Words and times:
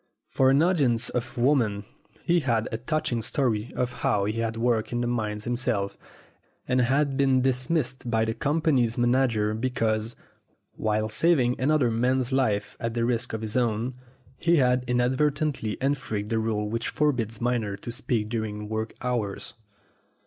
For 0.29 0.49
an 0.49 0.63
audience 0.63 1.09
of 1.11 1.37
women 1.37 1.85
he 2.25 2.39
had 2.39 2.67
a 2.71 2.79
touching 2.79 3.21
story 3.21 3.71
of 3.75 3.93
how 4.01 4.25
he 4.25 4.39
had 4.39 4.57
worked 4.57 4.91
in 4.91 5.01
the 5.01 5.05
mines 5.05 5.43
himself 5.43 5.95
and 6.67 6.81
had 6.81 7.17
been 7.17 7.43
dismissed 7.43 8.09
by 8.09 8.25
the 8.25 8.33
company's 8.33 8.97
manager 8.97 9.53
because, 9.53 10.15
while 10.73 11.07
saving 11.07 11.55
another 11.61 11.91
man's 11.91 12.31
life 12.31 12.75
at 12.79 12.95
the 12.95 13.05
risk 13.05 13.31
of 13.33 13.41
his 13.41 13.55
own, 13.55 13.93
he 14.39 14.55
had 14.55 14.83
inadvertently 14.87 15.77
infringed 15.79 16.31
the 16.31 16.39
rule 16.39 16.67
which 16.67 16.89
forbids 16.89 17.39
miners 17.39 17.81
to 17.81 17.91
speak 17.91 18.27
during 18.27 18.67
work 18.67 18.95
hours. 19.03 19.53